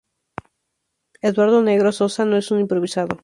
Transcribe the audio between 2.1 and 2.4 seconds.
no